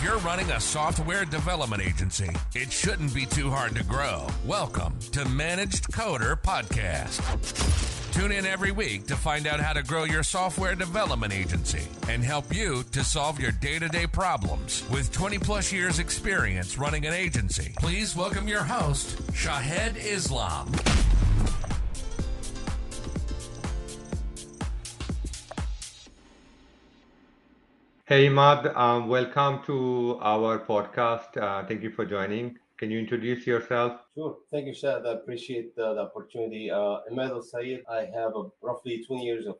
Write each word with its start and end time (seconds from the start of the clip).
If 0.00 0.06
you're 0.06 0.18
running 0.20 0.50
a 0.52 0.58
software 0.58 1.26
development 1.26 1.82
agency, 1.82 2.30
it 2.54 2.72
shouldn't 2.72 3.12
be 3.12 3.26
too 3.26 3.50
hard 3.50 3.74
to 3.74 3.84
grow. 3.84 4.26
Welcome 4.46 4.98
to 5.12 5.28
Managed 5.28 5.88
Coder 5.92 6.40
Podcast. 6.40 7.20
Tune 8.14 8.32
in 8.32 8.46
every 8.46 8.72
week 8.72 9.06
to 9.08 9.14
find 9.14 9.46
out 9.46 9.60
how 9.60 9.74
to 9.74 9.82
grow 9.82 10.04
your 10.04 10.22
software 10.22 10.74
development 10.74 11.34
agency 11.34 11.86
and 12.08 12.24
help 12.24 12.50
you 12.50 12.82
to 12.92 13.04
solve 13.04 13.38
your 13.38 13.52
day 13.52 13.78
to 13.78 13.88
day 13.88 14.06
problems. 14.06 14.88
With 14.88 15.12
20 15.12 15.38
plus 15.38 15.70
years' 15.70 15.98
experience 15.98 16.78
running 16.78 17.04
an 17.04 17.12
agency, 17.12 17.74
please 17.76 18.16
welcome 18.16 18.48
your 18.48 18.62
host, 18.62 19.18
Shahed 19.34 19.98
Islam. 19.98 20.72
Hey, 28.10 28.26
Emad, 28.26 28.76
um, 28.76 29.06
welcome 29.06 29.62
to 29.66 30.18
our 30.20 30.58
podcast. 30.58 31.36
Uh, 31.36 31.64
thank 31.64 31.80
you 31.80 31.90
for 31.92 32.04
joining. 32.04 32.58
Can 32.76 32.90
you 32.90 32.98
introduce 32.98 33.46
yourself? 33.46 34.00
Sure. 34.16 34.36
Thank 34.50 34.66
you, 34.66 34.74
Shad. 34.74 35.06
I 35.06 35.12
appreciate 35.12 35.76
the, 35.76 35.96
opportunity. 35.96 36.72
Uh, 36.72 37.06
Emad 37.08 37.30
Elsayed, 37.30 37.82
I 37.88 38.06
have 38.06 38.34
a, 38.34 38.48
roughly 38.62 39.04
20 39.06 39.22
years 39.22 39.46
of 39.46 39.58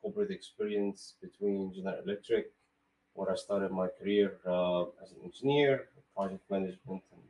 corporate 0.00 0.32
experience 0.32 1.14
between 1.22 1.72
General 1.72 2.02
Electric, 2.04 2.46
where 3.14 3.30
I 3.30 3.36
started 3.36 3.70
my 3.70 3.86
career 3.86 4.38
uh, 4.48 4.82
as 5.00 5.12
an 5.12 5.18
engineer, 5.22 5.86
project 6.16 6.42
management, 6.50 7.04
and 7.12 7.22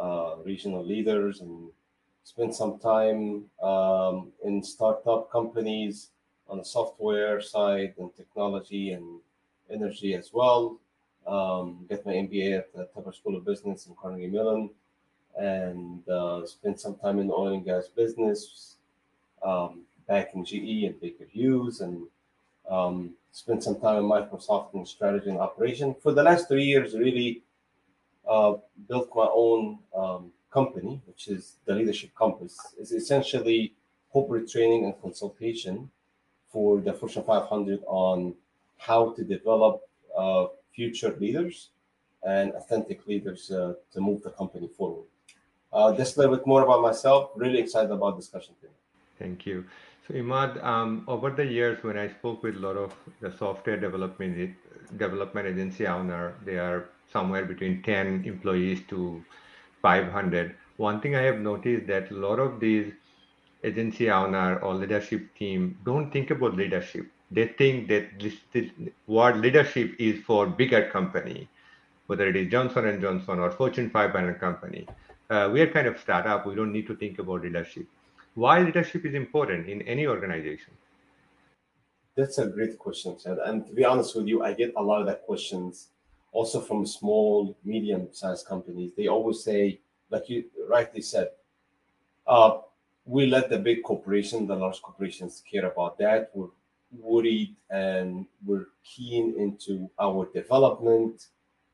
uh, 0.00 0.36
regional 0.46 0.82
leaders, 0.82 1.42
and 1.42 1.68
spent 2.24 2.54
some 2.54 2.78
time 2.78 3.50
um, 3.62 4.32
in 4.46 4.62
startup 4.62 5.30
companies 5.30 6.12
on 6.48 6.56
the 6.56 6.64
software 6.64 7.38
side 7.42 7.92
and 7.98 8.16
technology 8.16 8.92
and 8.92 9.20
energy 9.70 10.14
as 10.14 10.30
well. 10.32 10.78
Um, 11.26 11.86
my 11.90 12.12
MBA 12.12 12.58
at 12.58 12.72
the 12.74 12.88
Tepper 12.94 13.14
School 13.14 13.36
of 13.36 13.44
Business 13.44 13.86
in 13.86 13.94
Carnegie 14.00 14.26
Mellon, 14.26 14.70
and 15.38 16.08
uh, 16.08 16.46
spent 16.46 16.80
some 16.80 16.96
time 16.96 17.18
in 17.18 17.28
the 17.28 17.34
oil 17.34 17.54
and 17.54 17.64
gas 17.64 17.88
business, 17.88 18.76
um, 19.42 19.82
back 20.08 20.34
in 20.34 20.44
GE 20.44 20.84
and 20.84 21.00
Baker 21.00 21.26
Hughes, 21.30 21.80
and 21.80 22.06
um, 22.68 23.14
spent 23.32 23.62
some 23.62 23.78
time 23.80 23.96
in 23.98 24.04
Microsoft 24.04 24.74
in 24.74 24.84
strategy 24.84 25.30
and 25.30 25.38
operation. 25.38 25.94
For 26.02 26.12
the 26.12 26.22
last 26.22 26.48
three 26.48 26.64
years, 26.64 26.94
really 26.94 27.42
uh, 28.28 28.54
built 28.88 29.10
my 29.14 29.28
own 29.32 29.78
um, 29.94 30.32
company, 30.50 31.00
which 31.06 31.28
is 31.28 31.56
the 31.64 31.74
Leadership 31.74 32.10
Compass. 32.14 32.56
It's 32.78 32.92
essentially 32.92 33.74
corporate 34.12 34.50
training 34.50 34.84
and 34.84 35.00
consultation 35.00 35.90
for 36.52 36.80
the 36.80 36.92
Fortune 36.92 37.22
500 37.22 37.80
on 37.86 38.34
how 38.80 39.12
to 39.12 39.22
develop 39.22 39.82
uh, 40.16 40.46
future 40.74 41.16
leaders 41.20 41.70
and 42.22 42.52
authentic 42.52 43.06
leaders 43.06 43.50
uh, 43.50 43.74
to 43.92 44.00
move 44.00 44.22
the 44.22 44.30
company 44.30 44.68
forward. 44.76 45.06
Uh, 45.72 45.94
just 45.94 46.16
a 46.16 46.20
little 46.20 46.36
bit 46.36 46.46
more 46.46 46.62
about 46.62 46.82
myself. 46.82 47.30
Really 47.36 47.60
excited 47.60 47.90
about 47.90 48.16
discussion 48.16 48.54
today. 48.60 48.72
Thank 49.18 49.46
you. 49.46 49.64
So 50.08 50.14
Emad, 50.14 50.62
um, 50.64 51.04
over 51.06 51.30
the 51.30 51.44
years, 51.44 51.82
when 51.84 51.96
I 51.96 52.08
spoke 52.08 52.42
with 52.42 52.56
a 52.56 52.58
lot 52.58 52.76
of 52.76 52.94
the 53.20 53.30
software 53.30 53.76
development 53.76 54.56
development 54.96 55.46
agency 55.46 55.86
owner, 55.86 56.34
they 56.44 56.58
are 56.58 56.88
somewhere 57.12 57.44
between 57.44 57.82
10 57.82 58.24
employees 58.24 58.80
to 58.88 59.22
500. 59.82 60.56
One 60.78 61.00
thing 61.00 61.14
I 61.14 61.22
have 61.22 61.38
noticed 61.38 61.86
that 61.86 62.10
a 62.10 62.14
lot 62.14 62.38
of 62.40 62.58
these 62.58 62.92
agency 63.62 64.10
owner 64.10 64.58
or 64.60 64.74
leadership 64.74 65.34
team 65.38 65.78
don't 65.84 66.10
think 66.10 66.30
about 66.30 66.56
leadership 66.56 67.06
they 67.30 67.46
think 67.46 67.88
that 67.88 68.18
this, 68.18 68.34
this 68.52 68.70
word 69.06 69.36
leadership 69.38 69.94
is 69.98 70.22
for 70.24 70.46
bigger 70.46 70.88
company, 70.90 71.48
whether 72.06 72.26
it 72.28 72.36
is 72.36 72.50
Johnson 72.50 72.86
and 72.86 73.00
Johnson 73.00 73.38
or 73.38 73.50
Fortune 73.50 73.90
500 73.90 74.40
company. 74.40 74.86
Uh, 75.28 75.48
we 75.52 75.60
are 75.60 75.70
kind 75.70 75.86
of 75.86 75.98
startup. 76.00 76.44
We 76.44 76.56
don't 76.56 76.72
need 76.72 76.88
to 76.88 76.96
think 76.96 77.20
about 77.20 77.42
leadership. 77.42 77.86
Why 78.34 78.60
leadership 78.60 79.04
is 79.04 79.14
important 79.14 79.68
in 79.68 79.82
any 79.82 80.06
organization? 80.06 80.72
That's 82.16 82.38
a 82.38 82.46
great 82.46 82.78
question, 82.78 83.16
Chad. 83.22 83.38
And 83.44 83.64
to 83.66 83.72
be 83.72 83.84
honest 83.84 84.16
with 84.16 84.26
you, 84.26 84.42
I 84.42 84.52
get 84.52 84.72
a 84.76 84.82
lot 84.82 85.00
of 85.00 85.06
that 85.06 85.24
questions 85.24 85.88
also 86.32 86.60
from 86.60 86.84
small, 86.86 87.56
medium-sized 87.64 88.46
companies. 88.46 88.92
They 88.96 89.06
always 89.06 89.42
say, 89.42 89.80
like 90.10 90.28
you 90.28 90.44
rightly 90.68 91.02
said, 91.02 91.28
uh, 92.26 92.58
we 93.04 93.26
let 93.26 93.50
the 93.50 93.58
big 93.58 93.82
corporations, 93.82 94.48
the 94.48 94.54
large 94.54 94.82
corporations 94.82 95.42
care 95.50 95.66
about 95.66 95.98
that. 95.98 96.30
We're 96.34 96.48
worried 96.92 97.54
and 97.70 98.26
we're 98.44 98.66
keen 98.84 99.34
into 99.38 99.90
our 100.00 100.28
development, 100.32 101.26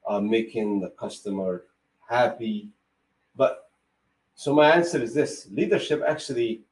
uh, 0.06 0.20
making 0.20 0.80
the 0.80 0.90
customer 0.90 1.64
happy. 2.08 2.68
But 3.34 3.70
so 4.34 4.54
my 4.54 4.70
answer 4.70 5.02
is 5.02 5.14
this 5.14 5.48
leadership 5.50 6.02
actually 6.06 6.62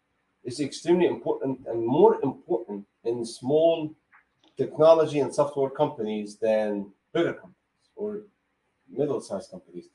is 0.44 0.60
extremely 0.60 1.06
important 1.06 1.60
and 1.66 1.86
more 1.86 2.20
important 2.22 2.86
in 3.04 3.24
small 3.24 3.94
technology 4.56 5.20
and 5.20 5.34
software 5.34 5.70
companies 5.70 6.36
than 6.36 6.90
bigger 7.12 7.32
companies 7.32 7.88
or 7.96 8.22
middle-sized 8.88 9.50
companies. 9.50 9.86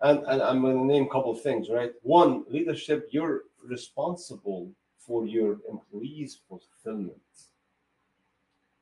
And, 0.00 0.20
and 0.28 0.40
I'm 0.40 0.62
going 0.62 0.78
to 0.78 0.84
name 0.84 1.04
a 1.04 1.08
couple 1.08 1.32
of 1.32 1.42
things, 1.42 1.68
right? 1.68 1.92
One, 2.02 2.44
leadership, 2.48 3.08
you're 3.10 3.42
responsible 3.64 4.70
for 4.96 5.26
your 5.26 5.58
employees' 5.68 6.38
fulfillment 6.48 7.20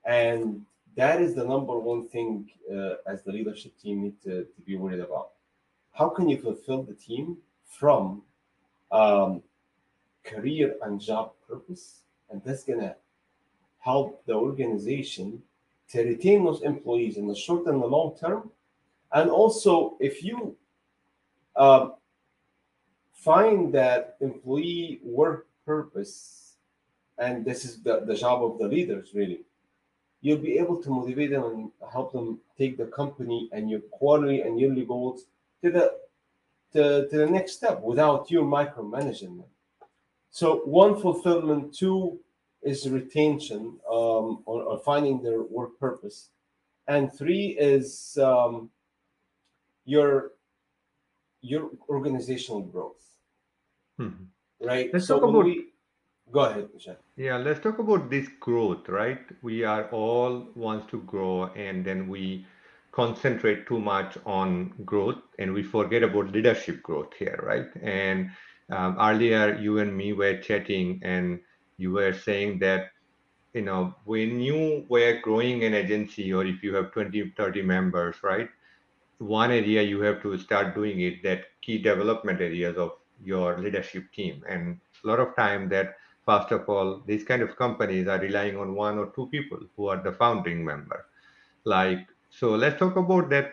and 0.06 0.65
that 0.97 1.21
is 1.21 1.34
the 1.34 1.44
number 1.44 1.78
one 1.78 2.09
thing 2.09 2.49
uh, 2.72 2.94
as 3.06 3.22
the 3.22 3.33
leadership 3.33 3.78
team 3.83 4.03
need 4.03 4.22
to, 4.22 4.44
to 4.44 4.61
be 4.65 4.77
worried 4.77 5.00
about. 5.00 5.31
How 5.93 6.09
can 6.09 6.28
you 6.28 6.39
fulfill 6.39 6.83
the 6.84 6.94
team 6.94 7.37
from 7.67 8.22
um, 8.91 9.43
career 10.25 10.77
and 10.83 11.00
job 11.00 11.33
purpose? 11.49 12.00
And 12.31 12.41
that's 12.44 12.65
going 12.65 12.81
to 12.81 12.97
help 13.81 14.25
the 14.27 14.34
organization 14.34 15.43
to 15.91 16.03
retain 16.03 16.44
those 16.44 16.62
employees 16.62 17.17
in 17.17 17.27
the 17.27 17.34
short 17.34 17.67
and 17.67 17.83
the 17.83 17.87
long 17.87 18.17
term. 18.19 18.50
And 19.12 19.31
also, 19.31 19.97
if 20.00 20.25
you 20.25 20.56
um, 21.56 21.94
find 23.12 23.73
that 23.75 24.17
employee 24.21 25.00
work 25.03 25.47
purpose, 25.65 26.55
and 27.19 27.44
this 27.44 27.65
is 27.65 27.83
the, 27.83 28.00
the 28.00 28.15
job 28.15 28.44
of 28.44 28.59
the 28.59 28.67
leaders 28.67 29.11
really, 29.15 29.41
you'll 30.21 30.38
be 30.38 30.59
able 30.59 30.82
to 30.82 30.91
motivate 30.91 31.31
them 31.31 31.44
and 31.44 31.71
help 31.93 32.12
them 32.12 32.38
take 32.59 32.77
the 32.77 32.87
company 32.87 33.49
and 33.53 33.71
your 33.71 33.81
quarterly 33.81 34.43
and 34.43 34.59
yearly 34.59 34.84
goals 34.84 35.25
to 35.62 35.71
the 35.71 35.93
to, 36.72 37.09
to 37.09 37.19
the 37.19 37.27
next 37.27 37.53
step 37.53 37.81
without 37.81 38.31
you 38.31 38.43
micromanaging 38.43 39.38
them. 39.38 39.44
So 40.31 40.56
one 40.65 41.00
fulfillment, 41.00 41.75
two 41.75 42.19
is 42.62 42.88
retention 42.88 43.78
um, 43.91 44.43
or, 44.44 44.62
or, 44.62 44.78
finding 44.78 45.22
their 45.22 45.43
work 45.43 45.78
purpose, 45.78 46.31
and 46.88 47.12
three 47.12 47.56
is 47.59 48.19
um, 48.21 48.69
your 49.84 50.32
your 51.41 51.71
organizational 51.88 52.60
growth. 52.62 53.05
Mm-hmm. 54.00 54.66
Right. 54.66 54.91
Let's 54.93 55.06
so 55.06 55.21
talk 55.21 55.28
about 55.31 55.44
we, 55.44 55.69
Go 56.31 56.41
ahead, 56.44 56.69
Michelle. 56.72 56.98
Yeah, 57.16 57.37
let's 57.38 57.59
talk 57.60 57.78
about 57.81 58.10
this 58.10 58.28
growth, 58.41 58.88
right? 58.88 59.20
We 59.42 59.64
are 59.64 59.88
all 59.91 60.47
wants 60.54 60.87
to 60.92 61.00
grow, 61.03 61.47
and 61.54 61.84
then 61.84 62.09
we 62.09 62.47
concentrate 62.92 63.66
too 63.66 63.81
much 63.81 64.16
on 64.25 64.72
growth, 64.84 65.20
and 65.41 65.53
we 65.53 65.62
forget 65.64 66.04
about 66.04 66.31
leadership 66.32 66.81
growth 66.82 67.12
here, 67.19 67.41
right? 67.42 67.66
And 67.82 68.31
um, 68.70 68.97
earlier, 69.00 69.56
you 69.56 69.78
and 69.78 69.97
me 69.97 70.12
were 70.12 70.37
chatting, 70.38 71.00
and 71.03 71.41
you 71.76 71.91
were 71.92 72.12
saying 72.12 72.60
that 72.60 72.91
you 73.54 73.62
know 73.62 73.94
when 74.04 74.41
you 74.41 74.87
were 74.88 75.20
growing 75.22 75.64
an 75.64 75.75
agency, 75.75 76.32
or 76.32 76.44
if 76.47 76.62
you 76.62 76.75
have 76.75 76.93
20, 76.93 77.32
30 77.37 77.62
members, 77.62 78.16
right? 78.22 78.48
One 79.19 79.50
area 79.50 79.82
you 79.82 80.00
have 80.00 80.22
to 80.22 80.38
start 80.38 80.75
doing 80.75 81.00
it 81.02 81.22
that 81.22 81.44
key 81.61 81.79
development 81.79 82.40
areas 82.40 82.76
of 82.79 82.93
your 83.22 83.58
leadership 83.58 84.11
team, 84.12 84.43
and 84.49 84.81
a 85.05 85.06
lot 85.06 85.20
of 85.20 85.37
time 85.37 85.69
that 85.69 85.96
first 86.26 86.52
of 86.52 86.69
all, 86.69 87.02
these 87.06 87.25
kind 87.25 87.43
of 87.43 87.56
companies 87.56 88.08
are 88.08 88.19
relying 88.20 88.56
on 88.58 88.75
one 88.75 88.99
or 88.99 89.12
two 89.14 89.28
people 89.28 89.61
who 89.76 89.88
are 89.88 90.02
the 90.02 90.12
founding 90.12 90.64
member. 90.64 91.06
Like, 91.64 92.06
so 92.31 92.50
let's 92.55 92.78
talk 92.78 92.96
about 92.96 93.31
that. 93.31 93.52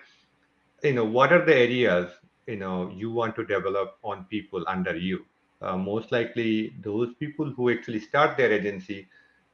You 0.83 0.93
know, 0.93 1.05
what 1.05 1.31
are 1.33 1.45
the 1.45 1.55
areas 1.55 2.11
you 2.47 2.57
know 2.57 2.89
you 2.95 3.11
want 3.11 3.35
to 3.37 3.45
develop 3.45 3.97
on 4.03 4.25
people 4.25 4.63
under 4.67 4.95
you? 4.95 5.25
Uh, 5.61 5.77
most 5.77 6.11
likely, 6.11 6.75
those 6.83 7.13
people 7.19 7.49
who 7.51 7.69
actually 7.71 7.99
start 8.01 8.37
their 8.37 8.51
agency, 8.51 9.07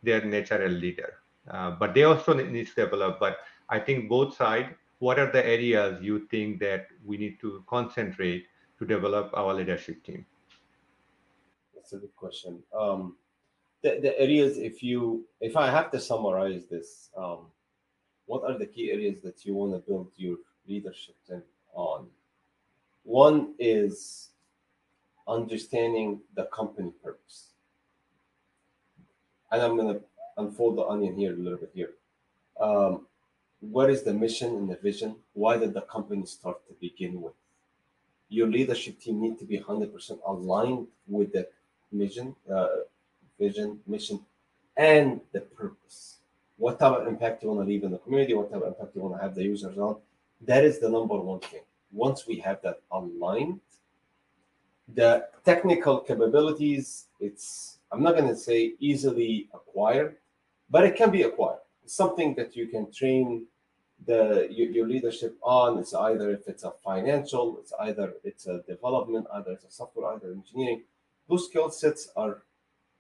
they're 0.04 0.25
natural 0.25 0.72
leader, 0.72 1.15
uh, 1.51 1.72
but 1.72 1.94
they 1.94 2.04
also 2.04 2.33
need 2.33 2.68
to 2.68 2.75
develop. 2.75 3.19
But 3.19 3.38
I 3.69 3.80
think 3.80 4.10
both 4.10 4.36
sides. 4.36 4.69
What 5.00 5.18
are 5.18 5.31
the 5.31 5.45
areas 5.45 6.01
you 6.04 6.27
think 6.27 6.60
that 6.60 6.88
we 7.06 7.18
need 7.18 7.39
to 7.42 7.63
concentrate 7.69 8.48
to 8.80 8.86
develop 8.86 9.31
our 9.33 9.54
leadership 9.54 10.04
team? 10.04 10.25
Good 11.91 12.15
question. 12.15 12.59
Um, 12.77 13.15
the, 13.81 14.00
the 14.01 14.19
areas, 14.19 14.57
if 14.57 14.83
you, 14.83 15.25
if 15.41 15.56
I 15.56 15.69
have 15.71 15.91
to 15.91 16.00
summarize 16.00 16.65
this, 16.68 17.09
um, 17.18 17.47
what 18.25 18.44
are 18.44 18.57
the 18.57 18.65
key 18.65 18.91
areas 18.91 19.21
that 19.24 19.45
you 19.45 19.56
want 19.56 19.74
to 19.74 19.80
build 19.80 20.12
your 20.18 20.38
leadership 20.69 21.15
team 21.27 21.41
on. 21.74 22.07
One 23.03 23.56
is 23.57 24.30
understanding 25.27 26.21
the 26.36 26.45
company 26.45 26.91
purpose. 27.03 27.47
And 29.51 29.62
I'm 29.62 29.75
going 29.75 29.95
to 29.95 30.01
unfold 30.38 30.77
the 30.77 30.86
onion 30.86 31.15
here 31.15 31.33
a 31.33 31.38
little 31.38 31.57
bit 31.57 31.71
here. 31.74 31.91
Um, 32.59 33.07
what 33.62 33.89
is 33.89 34.03
the 34.03 34.13
mission 34.13 34.56
and 34.56 34.69
the 34.69 34.75
vision? 34.75 35.15
Why 35.33 35.57
did 35.57 35.74
the 35.74 35.81
company 35.81 36.25
start 36.25 36.65
to 36.68 36.74
begin 36.80 37.21
with? 37.21 37.33
Your 38.30 38.47
leadership 38.47 39.00
team 39.00 39.19
need 39.21 39.39
to 39.39 39.45
be 39.45 39.59
100% 39.59 40.19
aligned 40.25 40.88
with 41.07 41.33
the 41.33 41.47
mission, 41.91 42.36
uh, 42.51 42.68
vision, 43.39 43.80
mission, 43.88 44.19
and 44.77 45.21
the 45.31 45.41
purpose. 45.41 46.18
What 46.57 46.80
type 46.80 46.94
of 46.94 47.07
impact 47.07 47.44
you 47.44 47.50
want 47.50 47.62
to 47.62 47.65
leave 47.65 47.83
in 47.83 47.91
the 47.91 47.97
community? 48.00 48.33
What 48.33 48.51
type 48.51 48.62
of 48.62 48.68
impact 48.68 48.95
you 48.95 49.01
want 49.01 49.15
to 49.15 49.21
have 49.21 49.36
the 49.36 49.44
users 49.44 49.77
on? 49.77 49.97
That 50.41 50.63
is 50.63 50.80
the 50.80 50.89
number 50.89 51.15
one 51.15 51.39
thing. 51.39 51.62
Once 51.91 52.27
we 52.27 52.38
have 52.39 52.62
that 52.62 52.81
aligned, 52.91 53.59
the 54.94 55.27
technical 55.45 56.00
capabilities, 56.00 57.06
it's 57.19 57.77
I'm 57.91 58.03
not 58.03 58.15
going 58.15 58.27
to 58.27 58.36
say 58.36 58.74
easily 58.80 59.50
acquired, 59.53 60.18
but 60.69 60.83
it 60.83 60.95
can 60.95 61.12
be 61.12 61.24
acquired. 61.24 61.59
It's 61.83 61.95
something 61.95 62.36
that 62.36 62.56
you 62.56 62.68
can 62.68 62.91
train 62.91 63.45
the 64.06 64.47
your, 64.50 64.69
your, 64.69 64.88
leadership 64.88 65.38
on. 65.41 65.77
It's 65.77 65.94
either 65.94 66.31
if 66.31 66.47
it's 66.47 66.63
a 66.63 66.74
financial, 66.83 67.57
it's 67.59 67.74
either 67.80 68.13
it's 68.24 68.47
a 68.47 68.62
development, 68.68 69.27
either 69.33 69.51
it's 69.51 69.65
a 69.65 69.71
software, 69.71 70.13
either 70.13 70.31
engineering. 70.31 70.83
Those 71.30 71.46
skill 71.46 71.70
sets 71.70 72.10
are 72.16 72.42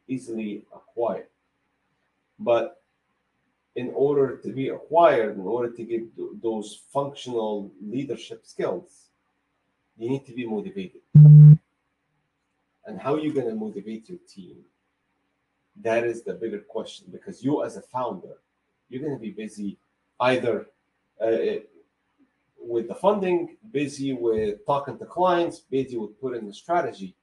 easily 0.07 0.63
acquired. 0.73 1.27
But 2.37 2.81
in 3.75 3.91
order 3.95 4.37
to 4.37 4.51
be 4.51 4.69
acquired, 4.69 5.35
in 5.35 5.45
order 5.45 5.71
to 5.71 5.83
get 5.83 6.03
those 6.41 6.81
functional 6.93 7.71
leadership 7.81 8.45
skills, 8.45 9.07
you 9.97 10.09
need 10.09 10.25
to 10.25 10.33
be 10.33 10.45
motivated. 10.45 11.01
And 11.13 12.99
how 12.99 13.15
are 13.15 13.19
you 13.19 13.33
going 13.33 13.47
to 13.47 13.55
motivate 13.55 14.09
your 14.09 14.19
team? 14.27 14.57
That 15.81 16.03
is 16.03 16.23
the 16.23 16.33
bigger 16.33 16.59
question 16.59 17.07
because 17.11 17.43
you, 17.43 17.63
as 17.63 17.77
a 17.77 17.81
founder, 17.81 18.37
you're 18.89 19.01
going 19.01 19.15
to 19.15 19.21
be 19.21 19.31
busy 19.31 19.77
either 20.19 20.67
uh, 21.21 21.61
with 22.59 22.87
the 22.87 22.95
funding, 22.95 23.57
busy 23.71 24.13
with 24.13 24.65
talking 24.65 24.97
to 24.97 25.05
clients, 25.05 25.59
busy 25.59 25.97
with 25.97 26.19
putting 26.19 26.47
the 26.47 26.53
strategy. 26.53 27.15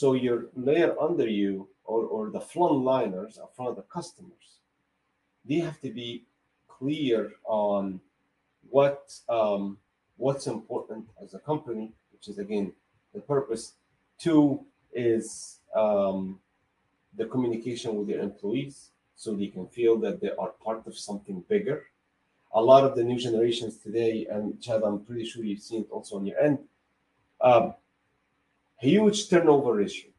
So 0.00 0.14
your 0.14 0.46
layer 0.56 1.00
under 1.00 1.28
you 1.28 1.68
or, 1.84 2.02
or 2.02 2.28
the 2.28 2.40
frontliners 2.40 3.38
in 3.38 3.46
front 3.54 3.70
of 3.70 3.76
the 3.76 3.82
customers, 3.82 4.58
they 5.44 5.60
have 5.60 5.80
to 5.82 5.90
be 5.90 6.24
clear 6.66 7.34
on 7.44 8.00
what 8.70 9.14
um, 9.28 9.78
what's 10.16 10.48
important 10.48 11.06
as 11.22 11.34
a 11.34 11.38
company, 11.38 11.92
which 12.12 12.26
is 12.26 12.40
again 12.40 12.72
the 13.14 13.20
purpose. 13.20 13.74
Two 14.18 14.66
is 14.92 15.60
um, 15.76 16.40
the 17.16 17.26
communication 17.26 17.94
with 17.94 18.08
your 18.08 18.18
employees 18.18 18.90
so 19.14 19.32
they 19.32 19.46
can 19.46 19.68
feel 19.68 19.96
that 19.98 20.20
they 20.20 20.32
are 20.36 20.54
part 20.64 20.84
of 20.88 20.98
something 20.98 21.44
bigger. 21.48 21.84
A 22.52 22.60
lot 22.60 22.82
of 22.82 22.96
the 22.96 23.04
new 23.04 23.20
generations 23.20 23.76
today, 23.76 24.26
and 24.28 24.60
Chad, 24.60 24.82
I'm 24.82 25.04
pretty 25.04 25.24
sure 25.24 25.44
you've 25.44 25.62
seen 25.62 25.82
it 25.82 25.90
also 25.92 26.16
on 26.16 26.26
your 26.26 26.40
end, 26.40 26.58
um, 27.40 27.74
huge 28.90 29.28
turnover 29.30 29.80
issue 29.80 30.10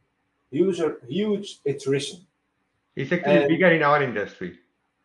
huge, 0.50 0.80
huge 1.08 1.58
attrition. 1.66 2.26
It's 2.94 3.12
actually 3.12 3.36
and 3.36 3.48
bigger 3.48 3.70
in 3.70 3.82
our 3.82 4.02
industry, 4.02 4.58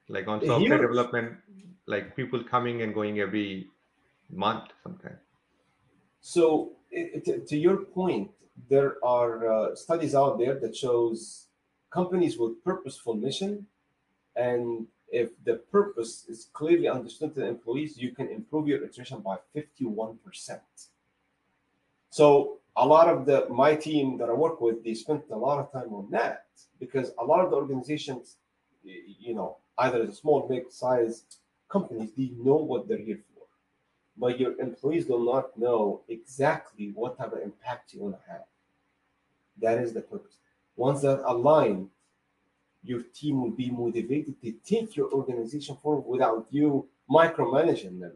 like 0.07 0.27
on 0.27 0.39
software 0.39 0.77
huge. 0.77 0.81
development, 0.81 1.37
like 1.87 2.15
people 2.15 2.43
coming 2.43 2.81
and 2.81 2.93
going 2.93 3.19
every 3.19 3.67
month 4.29 4.69
sometimes. 4.83 5.19
So, 6.21 6.73
it, 6.89 7.47
to 7.47 7.57
your 7.57 7.77
point, 7.77 8.31
there 8.69 8.95
are 9.03 9.51
uh, 9.51 9.75
studies 9.75 10.15
out 10.15 10.39
there 10.39 10.55
that 10.59 10.75
shows 10.75 11.47
companies 11.89 12.37
with 12.37 12.63
purposeful 12.63 13.15
mission, 13.15 13.65
and 14.35 14.87
if 15.09 15.31
the 15.43 15.55
purpose 15.55 16.25
is 16.29 16.47
clearly 16.53 16.87
understood 16.87 17.33
to 17.33 17.41
the 17.41 17.47
employees, 17.47 17.97
you 17.97 18.11
can 18.11 18.29
improve 18.29 18.67
your 18.67 18.81
attrition 18.85 19.19
by 19.19 19.37
fifty-one 19.53 20.17
percent. 20.23 20.61
So 22.09 22.60
a 22.77 22.85
lot 22.85 23.09
of 23.09 23.25
the 23.25 23.47
my 23.49 23.75
team 23.75 24.17
that 24.17 24.29
I 24.29 24.33
work 24.33 24.61
with, 24.61 24.83
they 24.83 24.93
spent 24.93 25.23
a 25.31 25.37
lot 25.37 25.59
of 25.59 25.71
time 25.71 25.93
on 25.93 26.09
that 26.11 26.45
because 26.79 27.11
a 27.19 27.23
lot 27.23 27.41
of 27.43 27.51
the 27.51 27.57
organizations, 27.57 28.37
you 28.83 29.35
know, 29.35 29.57
either 29.79 30.05
the 30.05 30.13
small, 30.13 30.47
big 30.47 30.71
size 30.71 31.23
companies, 31.69 32.11
they 32.17 32.31
know 32.37 32.55
what 32.55 32.87
they're 32.87 32.97
here 32.97 33.19
for, 33.33 33.43
but 34.17 34.39
your 34.39 34.59
employees 34.59 35.05
do 35.05 35.23
not 35.23 35.57
know 35.57 36.01
exactly 36.07 36.91
what 36.95 37.17
type 37.17 37.33
of 37.33 37.41
impact 37.41 37.93
you 37.93 38.01
want 38.01 38.15
to 38.15 38.31
have. 38.31 38.43
That 39.61 39.77
is 39.79 39.93
the 39.93 40.01
purpose. 40.01 40.37
Once 40.75 41.01
that 41.01 41.21
aligned, 41.25 41.89
your 42.83 43.03
team 43.13 43.41
will 43.41 43.51
be 43.51 43.69
motivated 43.69 44.41
to 44.41 44.51
take 44.65 44.95
your 44.95 45.11
organization 45.11 45.77
forward 45.83 46.07
without 46.07 46.47
you 46.49 46.87
micromanaging 47.09 47.99
them. 47.99 48.13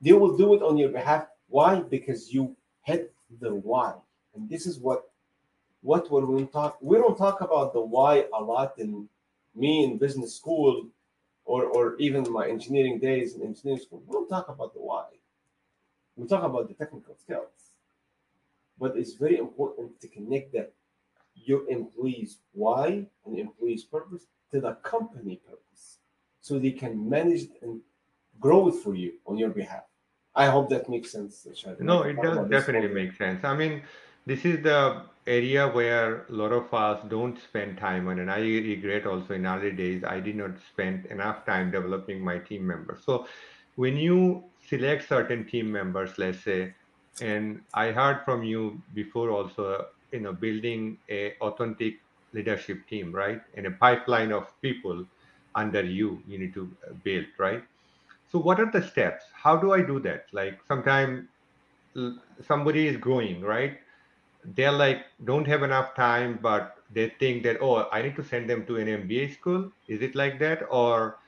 They 0.00 0.12
will 0.12 0.36
do 0.36 0.54
it 0.54 0.62
on 0.62 0.76
your 0.76 0.88
behalf. 0.88 1.26
Why? 1.48 1.80
Because 1.80 2.32
you 2.32 2.56
hit 2.82 3.12
the 3.40 3.54
why. 3.54 3.94
And 4.34 4.48
this 4.48 4.66
is 4.66 4.78
what 4.78 5.10
what 5.82 6.10
when 6.10 6.26
we 6.28 6.44
talk 6.46 6.78
we 6.80 6.96
don't 6.96 7.16
talk 7.16 7.40
about 7.40 7.72
the 7.72 7.80
why 7.80 8.24
a 8.34 8.42
lot 8.42 8.74
in 8.78 9.08
me 9.54 9.84
in 9.84 9.98
business 9.98 10.34
school 10.36 10.86
or 11.44 11.64
or 11.64 11.96
even 11.98 12.30
my 12.30 12.48
engineering 12.48 12.98
days 12.98 13.34
in 13.34 13.42
engineering 13.42 13.80
school. 13.80 14.02
We 14.06 14.12
don't 14.12 14.28
talk 14.28 14.48
about 14.48 14.74
the 14.74 14.80
why. 14.80 15.06
We 16.16 16.26
talk 16.26 16.44
about 16.44 16.68
the 16.68 16.74
technical 16.74 17.16
skills. 17.16 17.72
But 18.78 18.96
it's 18.96 19.14
very 19.14 19.38
important 19.38 20.00
to 20.00 20.08
connect 20.08 20.52
that 20.52 20.72
your 21.34 21.68
employees' 21.68 22.38
why 22.52 23.06
and 23.24 23.38
employees' 23.38 23.84
purpose 23.84 24.26
to 24.52 24.60
the 24.60 24.72
company 24.74 25.40
purpose 25.48 25.98
so 26.40 26.58
they 26.58 26.70
can 26.70 27.08
manage 27.08 27.48
and 27.62 27.80
grow 28.40 28.68
it 28.68 28.74
for 28.76 28.94
you 28.94 29.14
on 29.26 29.36
your 29.36 29.50
behalf. 29.50 29.87
I 30.38 30.46
hope 30.46 30.70
that 30.70 30.88
makes 30.88 31.10
sense. 31.12 31.46
No, 31.80 32.02
it 32.02 32.16
does 32.22 32.48
definitely 32.48 32.88
make 32.88 33.12
sense. 33.16 33.44
I 33.44 33.54
mean, 33.56 33.82
this 34.26 34.44
is 34.44 34.62
the 34.62 35.02
area 35.26 35.68
where 35.68 36.24
a 36.26 36.32
lot 36.32 36.52
of 36.52 36.72
us 36.72 37.00
don't 37.08 37.38
spend 37.38 37.78
time 37.78 38.08
on, 38.08 38.20
and 38.20 38.30
I 38.30 38.40
regret 38.40 39.06
also 39.06 39.34
in 39.34 39.46
early 39.46 39.72
days 39.72 40.04
I 40.04 40.20
did 40.20 40.36
not 40.36 40.52
spend 40.72 41.06
enough 41.06 41.44
time 41.44 41.70
developing 41.70 42.20
my 42.20 42.38
team 42.38 42.66
members. 42.66 43.00
So 43.04 43.26
when 43.76 43.96
you 43.96 44.44
select 44.66 45.08
certain 45.08 45.44
team 45.46 45.72
members, 45.72 46.18
let's 46.18 46.40
say, 46.44 46.74
and 47.20 47.60
I 47.74 47.90
heard 47.90 48.20
from 48.24 48.44
you 48.44 48.80
before 48.94 49.30
also, 49.30 49.86
you 50.12 50.20
know, 50.20 50.32
building 50.32 50.98
a 51.10 51.34
authentic 51.40 51.94
leadership 52.32 52.86
team, 52.88 53.12
right, 53.12 53.42
and 53.56 53.66
a 53.66 53.72
pipeline 53.72 54.32
of 54.32 54.46
people 54.62 55.04
under 55.54 55.82
you 55.82 56.22
you 56.28 56.38
need 56.38 56.54
to 56.54 56.70
build, 57.02 57.26
right? 57.38 57.64
So 58.30 58.38
what 58.38 58.60
are 58.60 58.70
the 58.70 58.82
steps? 58.82 59.24
How 59.32 59.56
do 59.56 59.72
i 59.72 59.82
do 59.82 60.00
that? 60.00 60.26
Like 60.32 60.58
sometimes 60.68 61.28
somebody 62.46 62.86
is 62.86 62.96
growing 62.96 63.40
right? 63.40 63.78
They're 64.44 64.72
like 64.72 65.04
don't 65.24 65.46
have 65.46 65.62
enough 65.62 65.94
time 65.94 66.38
but 66.42 66.76
they 66.90 67.08
think 67.20 67.42
that 67.42 67.58
oh 67.60 67.88
i 67.92 68.00
need 68.02 68.16
to 68.16 68.24
send 68.24 68.48
them 68.48 68.64
to 68.66 68.76
an 68.76 68.86
mba 68.86 69.32
school. 69.34 69.70
Is 69.88 70.02
it 70.02 70.14
like 70.14 70.38
that? 70.40 70.62
Or 70.70 71.18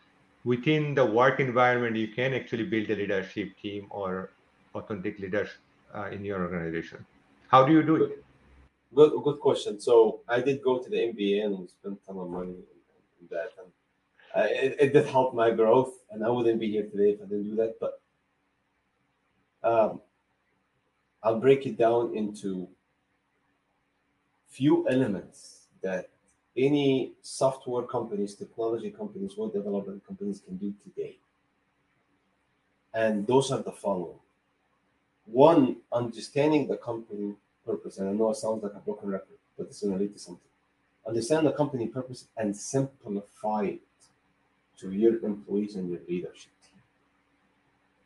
within 0.45 0.95
the 0.95 1.05
work 1.05 1.41
environment 1.41 1.97
you 1.97 2.09
can 2.09 2.35
actually 2.35 2.65
build 2.65 2.91
a 2.91 2.97
leadership 2.97 3.57
team 3.61 3.87
or 3.91 4.31
authentic 4.75 5.19
leaders 5.19 5.49
uh, 5.95 6.09
in 6.11 6.25
your 6.25 6.43
organization. 6.43 7.05
How 7.49 7.65
do 7.65 7.73
you 7.73 7.83
do 7.83 7.97
it? 8.05 8.25
Good. 8.95 9.13
Good 9.25 9.41
question. 9.41 9.81
So 9.81 10.21
i 10.29 10.41
did 10.41 10.63
go 10.63 10.79
to 10.79 10.91
the 10.91 10.97
mba 10.97 11.45
and 11.45 11.69
spent 11.69 11.99
a 12.03 12.07
ton 12.07 12.23
of 12.23 12.31
money 12.31 12.57
in 13.21 13.29
that. 13.31 13.51
And 13.59 13.73
uh, 14.35 14.47
it, 14.49 14.77
it, 14.79 14.93
did 14.93 15.07
help 15.07 15.35
my 15.35 15.51
growth, 15.51 15.95
and 16.11 16.25
I 16.25 16.29
wouldn't 16.29 16.61
be 16.61 16.71
here 16.71 16.85
today 16.85 17.11
if 17.11 17.21
I 17.21 17.25
didn't 17.25 17.51
do 17.51 17.57
that. 17.57 17.81
But 17.81 18.01
um, 19.63 20.01
I'll 21.23 21.41
break 21.41 21.67
it 21.67 21.77
down 21.77 22.17
into 22.17 22.69
few 24.49 24.89
elements 24.89 25.67
that 25.83 26.11
any 26.57 27.13
software 27.23 27.85
companies, 27.85 28.35
technology 28.35 28.91
companies, 28.91 29.37
web 29.37 29.53
development 29.53 30.07
companies 30.07 30.41
can 30.41 30.57
do 30.57 30.75
today. 30.83 31.17
And 32.93 33.27
those 33.27 33.53
are 33.53 33.63
the 33.63 33.73
following. 33.73 34.19
One, 35.27 35.77
understanding 35.93 36.67
the 36.67 36.77
company 36.77 37.35
purpose. 37.65 37.99
And 37.99 38.09
I 38.09 38.13
know 38.13 38.31
it 38.31 38.37
sounds 38.37 38.63
like 38.63 38.75
a 38.75 38.81
broken 38.81 39.11
record, 39.11 39.39
but 39.57 39.69
it's 39.69 39.83
lead 39.83 40.13
to 40.13 40.19
something. 40.19 40.43
Understand 41.07 41.47
the 41.47 41.53
company 41.53 41.87
purpose 41.87 42.27
and 42.37 42.57
simplify 42.57 43.65
it 43.65 43.81
to 44.81 44.91
your 44.93 45.25
employees 45.25 45.77
and 45.77 45.91
your 45.91 46.01
leadership 46.09 46.53
team. 46.63 46.81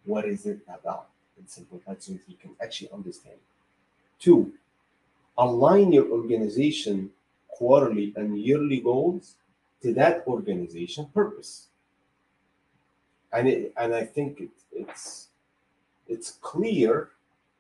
What 0.05 0.25
is 0.27 0.47
it 0.47 0.61
about? 0.69 1.09
In 1.39 1.47
simple 1.49 1.81
so 1.99 2.13
you 2.29 2.37
can 2.41 2.53
actually 2.63 2.91
understand. 2.93 3.37
Two, 4.21 4.53
align 5.37 5.93
your 5.93 6.09
organization 6.11 7.11
quarterly 7.49 8.13
and 8.17 8.39
yearly 8.39 8.81
goals 8.81 9.35
to 9.83 9.93
that 9.95 10.25
organization 10.27 11.07
purpose. 11.13 11.69
And 13.33 13.49
it, 13.49 13.75
and 13.77 13.95
I 13.95 14.05
think 14.05 14.41
it, 14.41 14.51
it's 14.73 15.29
it's 16.07 16.33
clear, 16.41 17.11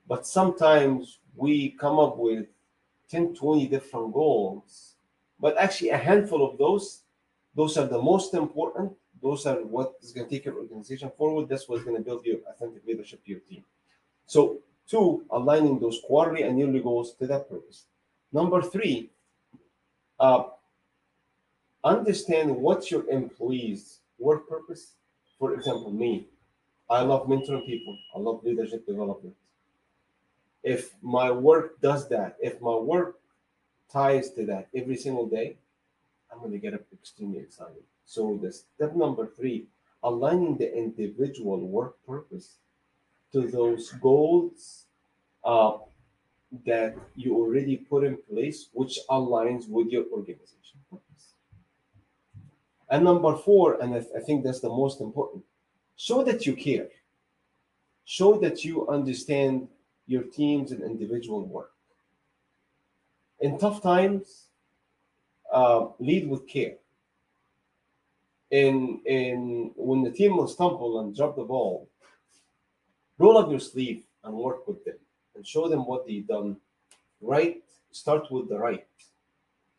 but 0.08 0.26
sometimes 0.26 1.18
we 1.36 1.70
come 1.70 1.98
up 1.98 2.16
with 2.16 2.46
10, 3.10 3.34
20 3.34 3.66
different 3.68 4.12
goals. 4.12 4.94
But 5.40 5.56
actually, 5.58 5.90
a 5.90 5.96
handful 5.96 6.48
of 6.48 6.58
those, 6.58 7.00
those 7.54 7.76
are 7.76 7.86
the 7.86 8.00
most 8.00 8.34
important. 8.34 8.92
Those 9.24 9.46
are 9.46 9.56
what 9.62 9.94
is 10.02 10.12
going 10.12 10.28
to 10.28 10.30
take 10.30 10.44
your 10.44 10.58
organization 10.58 11.10
forward. 11.16 11.48
That's 11.48 11.66
what's 11.66 11.82
going 11.82 11.96
to 11.96 12.02
build 12.02 12.26
your 12.26 12.40
authentic 12.46 12.86
leadership 12.86 13.24
to 13.24 13.30
your 13.30 13.40
team. 13.40 13.64
So, 14.26 14.58
two, 14.86 15.24
aligning 15.30 15.80
those 15.80 15.98
quarterly 16.06 16.42
and 16.42 16.58
yearly 16.58 16.80
goals 16.80 17.14
to 17.14 17.26
that 17.28 17.48
purpose. 17.48 17.84
Number 18.34 18.60
three, 18.60 19.08
uh, 20.20 20.42
understand 21.82 22.54
what's 22.54 22.90
your 22.90 23.08
employees' 23.08 24.00
work 24.18 24.46
purpose. 24.46 24.92
For 25.38 25.54
example, 25.54 25.90
me, 25.90 26.28
I 26.90 27.00
love 27.00 27.26
mentoring 27.26 27.64
people. 27.64 27.96
I 28.14 28.18
love 28.18 28.44
leadership 28.44 28.86
development. 28.86 29.34
If 30.62 30.94
my 31.00 31.30
work 31.30 31.80
does 31.80 32.10
that, 32.10 32.36
if 32.40 32.60
my 32.60 32.76
work 32.76 33.16
ties 33.90 34.32
to 34.32 34.44
that 34.46 34.68
every 34.76 34.96
single 34.96 35.26
day, 35.26 35.56
I'm 36.30 36.40
going 36.40 36.52
to 36.52 36.58
get 36.58 36.74
extremely 36.92 37.38
excited. 37.38 37.84
So 38.04 38.38
the 38.40 38.52
step 38.52 38.94
number 38.94 39.26
three, 39.26 39.66
aligning 40.02 40.56
the 40.56 40.72
individual 40.76 41.58
work 41.58 41.96
purpose 42.06 42.56
to 43.32 43.48
those 43.50 43.90
goals 43.92 44.86
uh, 45.44 45.78
that 46.66 46.96
you 47.16 47.34
already 47.34 47.76
put 47.76 48.04
in 48.04 48.16
place, 48.16 48.68
which 48.72 48.98
aligns 49.10 49.68
with 49.68 49.88
your 49.88 50.04
organization 50.12 50.78
purpose. 50.90 51.34
And 52.88 53.04
number 53.04 53.36
four, 53.36 53.80
and 53.80 53.94
I, 53.94 54.00
th- 54.00 54.12
I 54.16 54.20
think 54.20 54.44
that's 54.44 54.60
the 54.60 54.68
most 54.68 55.00
important, 55.00 55.44
show 55.96 56.22
that 56.24 56.46
you 56.46 56.54
care. 56.54 56.88
Show 58.04 58.38
that 58.40 58.64
you 58.64 58.86
understand 58.88 59.68
your 60.06 60.22
teams 60.22 60.70
and 60.70 60.82
individual 60.82 61.42
work. 61.42 61.72
In 63.40 63.58
tough 63.58 63.82
times, 63.82 64.48
uh, 65.52 65.88
lead 65.98 66.28
with 66.28 66.46
care. 66.46 66.76
In 68.62 69.00
in 69.04 69.72
when 69.74 70.00
the 70.04 70.12
team 70.18 70.36
will 70.36 70.46
stumble 70.56 71.00
and 71.00 71.16
drop 71.16 71.34
the 71.34 71.42
ball, 71.54 71.88
roll 73.18 73.36
up 73.38 73.50
your 73.50 73.64
sleeve 73.70 74.04
and 74.22 74.32
work 74.46 74.68
with 74.68 74.84
them 74.84 75.00
and 75.34 75.44
show 75.44 75.64
them 75.68 75.82
what 75.86 76.06
they've 76.06 76.26
done 76.36 76.50
right. 77.20 77.62
Start 77.90 78.30
with 78.30 78.48
the 78.48 78.58
right. 78.58 78.86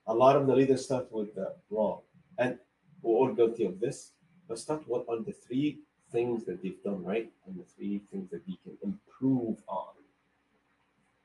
A 0.08 0.14
lot 0.14 0.36
of 0.36 0.46
the 0.48 0.56
leaders 0.60 0.84
start 0.84 1.08
with 1.12 1.34
the 1.36 1.48
wrong, 1.70 2.02
and 2.38 2.60
we're 3.02 3.16
all 3.20 3.34
guilty 3.34 3.66
of 3.66 3.80
this. 3.80 4.12
But 4.48 4.60
start 4.60 4.84
what 4.88 5.06
are 5.10 5.22
the 5.22 5.32
three 5.46 5.80
things 6.12 6.44
that 6.46 6.62
they've 6.62 6.84
done 6.84 7.02
right 7.04 7.32
and 7.46 7.58
the 7.58 7.68
three 7.76 8.02
things 8.12 8.30
that 8.32 8.42
we 8.48 8.60
can 8.64 8.78
improve 8.84 9.58
on. 9.68 9.96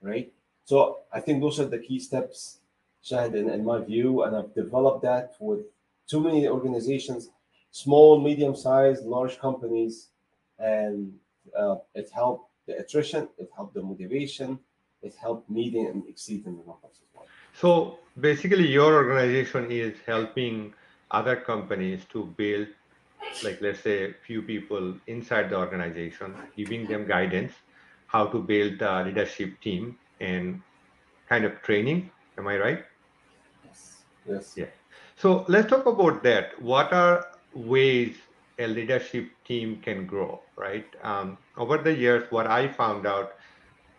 Right. 0.01 0.33
So 0.65 0.99
I 1.13 1.21
think 1.21 1.41
those 1.41 1.59
are 1.59 1.67
the 1.67 1.79
key 1.79 1.99
steps, 1.99 2.61
Shahed, 3.03 3.35
in, 3.35 3.51
in 3.51 3.65
my 3.65 3.81
view, 3.81 4.23
and 4.23 4.37
I've 4.37 4.55
developed 4.55 5.03
that 5.03 5.35
with 5.41 5.63
too 6.07 6.21
many 6.21 6.49
organizations, 6.49 7.31
small, 7.71 8.21
medium-sized, 8.21 9.05
large 9.05 9.39
companies, 9.39 10.09
and 10.59 11.13
uh, 11.59 11.77
it 11.95 12.11
helped 12.13 12.51
the 12.67 12.77
attrition, 12.79 13.29
it 13.39 13.51
helped 13.55 13.75
the 13.75 13.83
motivation, 13.83 14.59
it 15.03 15.15
helped 15.15 15.49
meeting 15.49 15.87
and 15.87 16.03
exceeding 16.09 16.57
the 16.59 16.65
numbers 16.65 17.01
as 17.03 17.09
well. 17.15 17.27
So 17.55 17.99
basically, 18.21 18.67
your 18.69 18.95
organization 18.95 19.71
is 19.71 19.95
helping 20.07 20.75
other 21.11 21.37
companies 21.37 22.03
to 22.13 22.25
build, 22.37 22.69
like 23.43 23.61
let's 23.61 23.81
say, 23.81 24.15
few 24.27 24.43
people 24.43 24.95
inside 25.07 25.51
the 25.51 25.57
organization, 25.57 26.35
giving 26.57 26.87
them 26.87 27.07
guidance 27.07 27.53
how 28.07 28.27
to 28.27 28.43
build 28.43 28.83
a 28.83 29.05
leadership 29.05 29.61
team 29.61 29.97
and 30.21 30.61
kind 31.29 31.45
of 31.45 31.63
training. 31.63 32.11
Am 32.39 32.47
I 32.49 32.59
right? 32.59 32.85
Yes. 33.65 34.03
Yes. 34.29 34.55
Yeah. 34.57 34.67
So 35.17 35.45
let's 35.49 35.69
talk 35.69 35.87
about 35.87 36.23
that. 36.25 36.61
What 36.61 36.93
are 36.93 37.27
ways 37.55 38.17
a 38.59 38.67
leadership 38.67 39.31
team 39.45 39.81
can 39.83 40.07
grow, 40.07 40.43
right? 40.57 40.87
Um, 41.03 41.39
over 41.57 41.79
the 41.79 41.95
years, 41.95 42.31
what 42.31 42.47
I 42.47 42.69
found 42.69 43.07
out 43.07 43.33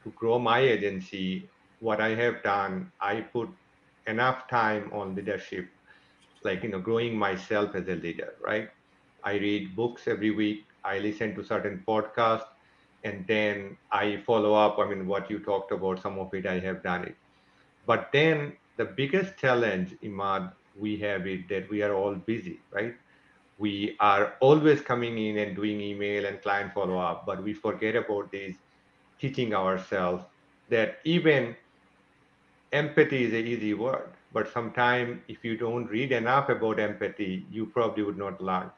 to 0.03 0.11
grow 0.11 0.39
my 0.39 0.59
agency, 0.59 1.51
what 1.79 2.01
I 2.01 2.09
have 2.15 2.43
done, 2.43 2.91
I 2.99 3.21
put 3.21 3.49
enough 4.07 4.47
time 4.49 4.91
on 4.93 5.15
leadership, 5.15 5.69
like, 6.43 6.63
you 6.63 6.69
know, 6.69 6.79
growing 6.79 7.17
myself 7.17 7.75
as 7.75 7.87
a 7.87 7.95
leader, 7.95 8.33
right? 8.43 8.69
I 9.23 9.33
read 9.35 9.75
books 9.75 10.07
every 10.07 10.31
week. 10.31 10.65
I 10.83 10.99
listen 10.99 11.35
to 11.35 11.43
certain 11.43 11.83
podcasts 11.87 12.47
and 13.03 13.25
then 13.27 13.77
I 13.91 14.17
follow 14.25 14.53
up. 14.53 14.77
I 14.79 14.87
mean, 14.89 15.07
what 15.07 15.29
you 15.29 15.39
talked 15.39 15.71
about, 15.71 16.01
some 16.01 16.19
of 16.19 16.33
it 16.33 16.45
I 16.45 16.59
have 16.59 16.83
done 16.83 17.05
it. 17.05 17.17
But 17.85 18.09
then 18.13 18.57
the 18.77 18.85
biggest 18.85 19.37
challenge, 19.37 19.95
Emad, 20.03 20.53
we 20.75 20.97
have 20.99 21.27
is 21.27 21.41
that 21.49 21.69
we 21.69 21.81
are 21.83 21.93
all 21.93 22.15
busy, 22.15 22.63
right? 22.71 22.93
We 23.61 23.95
are 23.99 24.35
always 24.41 24.81
coming 24.81 25.17
in 25.17 25.37
and 25.37 25.55
doing 25.55 25.81
email 25.81 26.25
and 26.25 26.41
client 26.41 26.73
follow 26.73 26.97
up, 26.97 27.25
but 27.25 27.43
we 27.43 27.53
forget 27.53 27.95
about 27.95 28.31
this 28.31 28.55
teaching 29.19 29.53
ourselves 29.53 30.25
that 30.69 30.99
even 31.05 31.55
empathy 32.73 33.23
is 33.25 33.33
an 33.33 33.47
easy 33.47 33.73
word, 33.73 34.09
but 34.33 34.51
sometimes 34.51 35.21
if 35.27 35.43
you 35.45 35.57
don't 35.57 35.85
read 35.87 36.11
enough 36.11 36.49
about 36.49 36.79
empathy, 36.79 37.45
you 37.51 37.67
probably 37.67 38.03
would 38.03 38.17
not 38.17 38.41
learn 38.41 38.71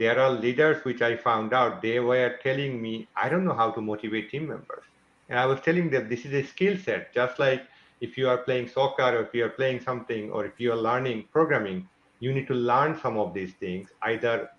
there 0.00 0.18
are 0.18 0.30
leaders 0.30 0.84
which 0.84 1.02
I 1.02 1.16
found 1.16 1.52
out 1.52 1.82
they 1.82 2.00
were 2.00 2.38
telling 2.42 2.80
me, 2.80 3.08
I 3.16 3.28
don't 3.28 3.44
know 3.44 3.54
how 3.54 3.70
to 3.72 3.82
motivate 3.82 4.30
team 4.30 4.48
members. 4.48 4.84
And 5.28 5.38
I 5.38 5.46
was 5.46 5.60
telling 5.60 5.90
them 5.90 6.08
this 6.08 6.24
is 6.24 6.32
a 6.32 6.42
skill 6.42 6.78
set, 6.78 7.12
just 7.14 7.38
like 7.38 7.62
if 8.00 8.16
you 8.16 8.28
are 8.28 8.38
playing 8.38 8.68
soccer 8.68 9.04
or 9.16 9.22
if 9.24 9.34
you 9.34 9.44
are 9.44 9.50
playing 9.50 9.80
something 9.80 10.30
or 10.30 10.46
if 10.46 10.58
you 10.58 10.72
are 10.72 10.76
learning 10.76 11.28
programming, 11.32 11.88
you 12.20 12.32
need 12.32 12.46
to 12.46 12.54
learn 12.54 12.98
some 13.00 13.16
of 13.18 13.34
these 13.34 13.54
things 13.54 13.88
either 14.02 14.50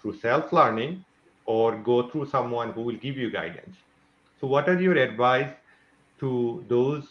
through 0.00 0.16
self 0.18 0.52
learning 0.52 1.04
or 1.44 1.76
go 1.76 2.08
through 2.08 2.26
someone 2.26 2.72
who 2.72 2.82
will 2.82 2.96
give 2.96 3.16
you 3.16 3.30
guidance. 3.30 3.76
So, 4.40 4.46
what 4.46 4.68
are 4.68 4.80
your 4.80 4.96
advice 4.96 5.52
to 6.20 6.64
those 6.68 7.08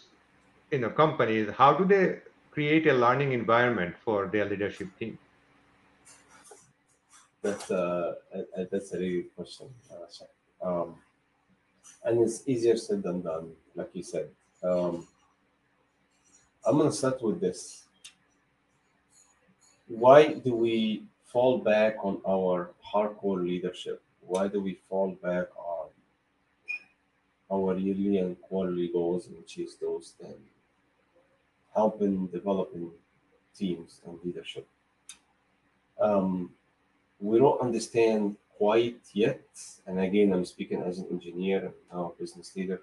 you 0.72 0.80
know 0.80 0.90
companies? 0.90 1.50
How 1.56 1.74
do 1.74 1.86
they 1.86 2.20
create 2.52 2.88
a 2.88 2.94
learning 2.94 3.34
environment 3.34 3.96
for 4.04 4.28
their 4.28 4.46
leadership 4.46 4.88
team? 4.98 5.18
That's 7.42 7.70
uh, 7.72 8.16
that's 8.72 8.94
a 8.94 8.98
really 8.98 9.22
good 9.22 9.36
question. 9.36 9.68
Uh, 9.92 10.70
um, 10.70 10.96
and 12.04 12.22
it's 12.22 12.48
easier 12.48 12.78
said 12.78 13.04
than 13.04 13.22
done, 13.22 13.52
like 13.76 13.90
you 13.94 14.04
said. 14.04 14.30
Um, 14.64 15.08
I'm 16.66 16.78
gonna 16.78 16.92
start 16.92 17.22
with 17.22 17.40
this. 17.40 17.89
Why 19.90 20.34
do 20.34 20.54
we 20.54 21.06
fall 21.26 21.58
back 21.58 21.96
on 22.04 22.22
our 22.28 22.70
hardcore 22.94 23.44
leadership? 23.44 24.04
Why 24.22 24.48
do 24.48 24.62
we 24.62 24.78
fall 24.88 25.18
back 25.24 25.48
on 25.58 25.90
our 27.52 27.76
yearly 27.76 28.20
and 28.20 28.40
quarterly 28.40 28.90
goals 28.90 29.26
and 29.26 29.38
achieve 29.40 29.72
those 29.82 30.14
then 30.22 30.36
helping 31.74 32.28
developing 32.28 32.92
teams 33.58 34.00
and 34.06 34.20
leadership? 34.24 34.68
Um, 36.00 36.52
we 37.20 37.40
don't 37.40 37.60
understand 37.60 38.38
quite 38.58 39.02
yet, 39.14 39.42
and 39.88 40.00
again, 40.00 40.32
I'm 40.34 40.46
speaking 40.46 40.84
as 40.84 41.00
an 41.00 41.08
engineer 41.10 41.66
and 41.66 41.74
now 41.92 42.14
a 42.16 42.22
business 42.22 42.56
leader, 42.56 42.82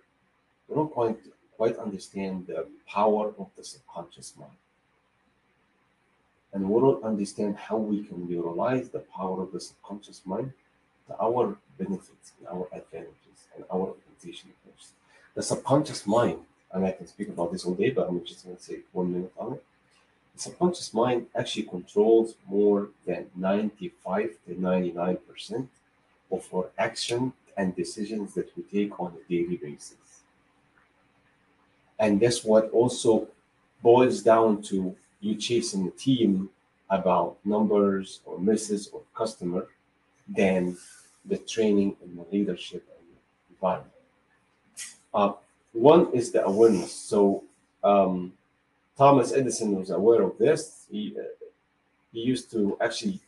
we 0.66 0.74
don't 0.74 0.92
quite, 0.92 1.18
quite 1.56 1.76
understand 1.78 2.48
the 2.48 2.66
power 2.88 3.32
of 3.38 3.48
the 3.56 3.62
subconscious 3.62 4.34
mind. 4.36 4.58
And 6.52 6.68
we 6.68 6.80
don't 6.80 7.02
understand 7.04 7.56
how 7.56 7.76
we 7.76 8.02
can 8.04 8.28
utilize 8.28 8.88
the 8.88 9.00
power 9.00 9.42
of 9.42 9.52
the 9.52 9.60
subconscious 9.60 10.22
mind 10.24 10.52
to 11.08 11.16
our 11.20 11.56
benefits 11.78 12.32
and 12.38 12.48
our 12.48 12.68
advantages 12.72 13.48
and 13.54 13.64
our 13.70 13.94
organization. 13.94 14.50
The 15.34 15.42
subconscious 15.42 16.06
mind, 16.06 16.38
and 16.72 16.86
I 16.86 16.92
can 16.92 17.06
speak 17.06 17.28
about 17.28 17.52
this 17.52 17.64
all 17.66 17.74
day, 17.74 17.90
but 17.90 18.08
I'm 18.08 18.24
just 18.24 18.44
going 18.44 18.56
to 18.56 18.62
say 18.62 18.78
one 18.92 19.12
minute 19.12 19.32
on 19.38 19.52
it 19.54 19.64
the 20.36 20.42
subconscious 20.42 20.92
mind 20.92 21.26
actually 21.34 21.62
controls 21.62 22.34
more 22.46 22.90
than 23.06 23.26
95 23.36 24.36
to 24.46 24.54
99% 24.54 25.68
of 26.30 26.54
our 26.54 26.70
action 26.76 27.32
and 27.56 27.74
decisions 27.74 28.34
that 28.34 28.50
we 28.54 28.62
take 28.64 29.00
on 29.00 29.14
a 29.14 29.32
daily 29.32 29.56
basis. 29.56 30.20
And 31.98 32.20
that's 32.20 32.44
what 32.44 32.70
also 32.70 33.28
boils 33.82 34.22
down 34.22 34.60
to 34.64 34.94
you 35.20 35.34
chasing 35.34 35.88
a 35.88 35.90
team 35.90 36.50
about 36.90 37.36
numbers 37.44 38.20
or 38.24 38.38
misses 38.38 38.88
or 38.88 39.02
customer 39.14 39.66
than 40.28 40.76
the 41.24 41.38
training 41.38 41.96
and 42.02 42.18
the 42.18 42.24
leadership 42.30 42.86
and 42.96 43.08
the 43.08 43.54
environment. 43.54 43.92
Uh, 45.12 45.32
one 45.72 46.12
is 46.12 46.30
the 46.32 46.44
awareness. 46.44 46.92
So 46.92 47.44
um, 47.82 48.32
Thomas 48.96 49.32
Edison 49.32 49.76
was 49.76 49.90
aware 49.90 50.22
of 50.22 50.38
this. 50.38 50.86
He 50.90 51.14
uh, 51.18 51.22
he 52.12 52.20
used 52.20 52.50
to 52.52 52.78
actually, 52.80 53.20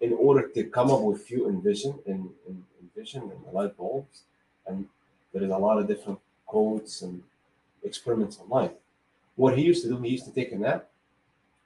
in 0.00 0.12
order 0.14 0.48
to 0.48 0.64
come 0.64 0.90
up 0.90 1.02
with 1.02 1.22
few 1.22 1.48
envision 1.48 1.98
in, 2.06 2.30
in 2.46 2.64
envision 2.80 3.22
and 3.22 3.52
light 3.52 3.76
bulbs, 3.76 4.22
and 4.66 4.86
there 5.32 5.42
is 5.42 5.50
a 5.50 5.56
lot 5.58 5.78
of 5.78 5.86
different 5.86 6.18
codes 6.46 7.02
and 7.02 7.22
experiments 7.82 8.38
online. 8.38 8.70
What 9.38 9.56
he 9.56 9.62
used 9.62 9.84
to 9.84 9.88
do, 9.88 9.96
he 10.02 10.10
used 10.10 10.24
to 10.24 10.32
take 10.32 10.50
a 10.50 10.56
nap 10.56 10.90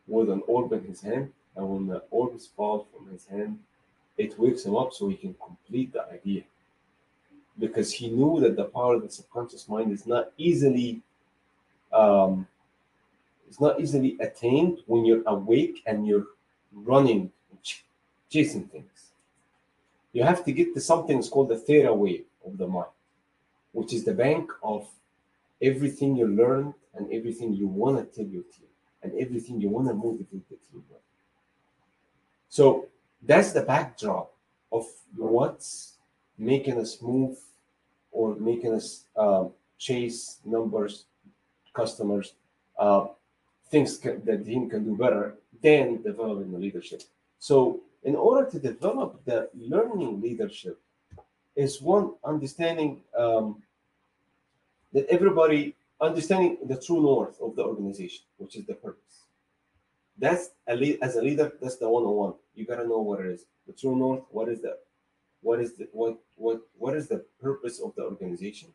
with 0.06 0.28
an 0.28 0.42
orb 0.46 0.74
in 0.74 0.84
his 0.84 1.00
hand, 1.00 1.32
and 1.56 1.66
when 1.66 1.86
the 1.86 2.02
orbs 2.10 2.46
fall 2.54 2.86
from 2.92 3.10
his 3.10 3.24
hand, 3.24 3.58
it 4.18 4.38
wakes 4.38 4.66
him 4.66 4.76
up 4.76 4.92
so 4.92 5.08
he 5.08 5.16
can 5.16 5.34
complete 5.42 5.90
the 5.94 6.04
idea. 6.12 6.42
Because 7.58 7.90
he 7.90 8.10
knew 8.10 8.40
that 8.40 8.56
the 8.56 8.64
power 8.64 8.96
of 8.96 9.02
the 9.02 9.10
subconscious 9.10 9.70
mind 9.70 9.90
is 9.90 10.06
not 10.06 10.32
easily 10.36 11.00
um, 11.94 12.46
it's 13.48 13.58
not 13.60 13.80
easily 13.80 14.18
attained 14.20 14.80
when 14.86 15.06
you're 15.06 15.22
awake 15.26 15.82
and 15.86 16.06
you're 16.06 16.26
running, 16.74 17.32
ch- 17.62 17.84
chasing 18.28 18.64
things. 18.64 19.12
You 20.12 20.24
have 20.24 20.44
to 20.44 20.52
get 20.52 20.74
to 20.74 20.80
something 20.80 21.16
that's 21.16 21.30
called 21.30 21.48
the 21.48 21.58
theta 21.58 21.92
wave 21.92 22.26
of 22.46 22.58
the 22.58 22.66
mind, 22.66 22.92
which 23.72 23.94
is 23.94 24.04
the 24.04 24.12
bank 24.12 24.50
of 24.62 24.86
everything 25.62 26.16
you 26.16 26.26
learned 26.26 26.74
and 26.94 27.12
everything 27.12 27.52
you 27.54 27.66
want 27.66 27.96
to 27.98 28.04
tell 28.16 28.30
your 28.30 28.42
team 28.42 28.68
and 29.02 29.12
everything 29.18 29.60
you 29.60 29.68
want 29.68 29.88
to 29.88 29.94
motivate 29.94 30.48
the 30.48 30.56
team. 30.56 30.82
So 32.48 32.88
that's 33.22 33.52
the 33.52 33.62
backdrop 33.62 34.34
of 34.70 34.84
what's 35.16 35.94
making 36.38 36.78
us 36.78 37.00
move 37.00 37.38
or 38.10 38.36
making 38.36 38.74
us 38.74 39.04
um, 39.16 39.52
chase 39.78 40.38
numbers, 40.44 41.06
customers, 41.72 42.34
uh, 42.78 43.06
things 43.70 43.96
can, 43.96 44.22
that 44.24 44.44
the 44.44 44.50
team 44.52 44.68
can 44.68 44.84
do 44.84 44.96
better 44.96 45.36
than 45.62 46.02
developing 46.02 46.52
the 46.52 46.58
leadership. 46.58 47.02
So, 47.38 47.80
in 48.04 48.16
order 48.16 48.50
to 48.50 48.58
develop 48.58 49.24
the 49.24 49.48
learning 49.54 50.20
leadership, 50.20 50.78
is 51.54 51.80
one 51.80 52.12
understanding 52.24 53.02
um, 53.16 53.62
that 54.92 55.06
everybody 55.08 55.74
understanding 56.00 56.58
the 56.64 56.76
true 56.76 57.00
north 57.00 57.40
of 57.40 57.56
the 57.56 57.62
organization, 57.62 58.24
which 58.36 58.56
is 58.56 58.66
the 58.66 58.74
purpose. 58.74 59.24
That's 60.18 60.50
a 60.66 60.76
lead, 60.76 60.98
as 61.02 61.16
a 61.16 61.22
leader. 61.22 61.52
That's 61.60 61.76
the 61.76 61.88
one 61.88 62.04
on 62.04 62.14
one. 62.14 62.34
You 62.54 62.66
gotta 62.66 62.86
know 62.86 62.98
what 62.98 63.20
it 63.20 63.26
is. 63.26 63.44
The 63.66 63.72
true 63.72 63.96
north. 63.96 64.24
What 64.30 64.48
is 64.48 64.60
the, 64.62 64.76
what 65.40 65.60
is 65.60 65.74
the 65.74 65.88
what 65.92 66.18
what 66.36 66.60
what 66.78 66.96
is 66.96 67.08
the 67.08 67.24
purpose 67.40 67.80
of 67.80 67.94
the 67.96 68.02
organization? 68.02 68.68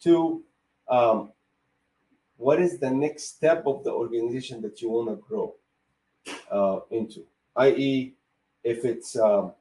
Two, 0.00 0.44
um, 0.88 1.32
what 2.36 2.60
is 2.60 2.78
the 2.78 2.90
next 2.90 3.24
step 3.36 3.66
of 3.66 3.82
the 3.82 3.90
organization 3.90 4.60
that 4.62 4.80
you 4.80 4.90
want 4.90 5.08
to 5.08 5.16
grow 5.16 5.54
uh, 6.50 6.80
into? 6.90 7.24
I.e., 7.56 8.12
if 8.62 8.84
it's 8.84 9.16
um, 9.16 9.52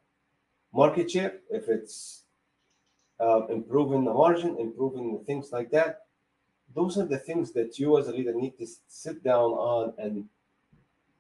market 0.74 1.10
share, 1.10 1.36
if 1.50 1.70
it's 1.70 2.25
uh, 3.20 3.48
improving 3.48 4.04
the 4.04 4.14
margin, 4.14 4.58
improving 4.60 5.18
the 5.18 5.24
things 5.24 5.52
like 5.52 5.72
that. 5.72 6.02
Those 6.74 6.98
are 6.98 7.06
the 7.06 7.18
things 7.18 7.52
that 7.52 7.80
you 7.80 7.98
as 7.98 8.08
a 8.08 8.12
leader 8.12 8.34
need 8.34 8.58
to 8.58 8.68
sit 8.88 9.24
down 9.24 9.52
on 9.52 9.94
and 9.98 10.26